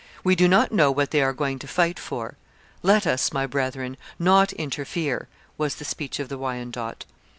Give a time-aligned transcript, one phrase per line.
[0.23, 2.35] We do not know what they are going to fight for.
[2.81, 5.27] Let us, my brethren, not interfere,
[5.59, 7.05] was the speech of the Wyandot.